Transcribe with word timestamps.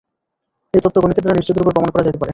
এই 0.73 0.81
তত্ত্ব 0.83 0.99
গণিতের 1.03 1.23
দ্বারা 1.23 1.37
নিশ্চিতরূপে 1.39 1.73
প্রমাণ 1.75 1.89
করা 1.91 2.05
যাইতে 2.05 2.19
পারে। 2.19 2.29